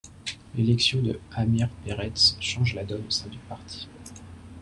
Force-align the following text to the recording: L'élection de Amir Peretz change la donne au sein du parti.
L'élection 0.55 0.99
de 1.03 1.19
Amir 1.31 1.69
Peretz 1.85 2.35
change 2.39 2.73
la 2.73 2.83
donne 2.83 3.05
au 3.05 3.09
sein 3.11 3.29
du 3.29 3.37
parti. 3.37 3.87